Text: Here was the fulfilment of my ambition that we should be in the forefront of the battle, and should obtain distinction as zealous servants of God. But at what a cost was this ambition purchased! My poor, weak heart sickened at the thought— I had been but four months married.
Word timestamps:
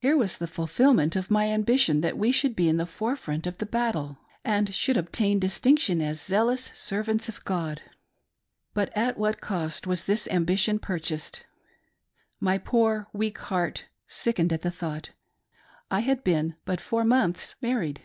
Here 0.00 0.18
was 0.18 0.36
the 0.36 0.46
fulfilment 0.46 1.16
of 1.16 1.30
my 1.30 1.50
ambition 1.50 2.02
that 2.02 2.18
we 2.18 2.30
should 2.30 2.54
be 2.54 2.68
in 2.68 2.76
the 2.76 2.84
forefront 2.84 3.46
of 3.46 3.56
the 3.56 3.64
battle, 3.64 4.18
and 4.44 4.74
should 4.74 4.98
obtain 4.98 5.38
distinction 5.38 6.02
as 6.02 6.20
zealous 6.20 6.64
servants 6.74 7.30
of 7.30 7.42
God. 7.46 7.80
But 8.74 8.94
at 8.94 9.16
what 9.16 9.36
a 9.36 9.40
cost 9.40 9.86
was 9.86 10.04
this 10.04 10.28
ambition 10.28 10.78
purchased! 10.78 11.46
My 12.38 12.58
poor, 12.58 13.08
weak 13.14 13.38
heart 13.38 13.86
sickened 14.06 14.52
at 14.52 14.60
the 14.60 14.70
thought— 14.70 15.12
I 15.90 16.00
had 16.00 16.22
been 16.22 16.56
but 16.66 16.78
four 16.82 17.04
months 17.06 17.54
married. 17.62 18.02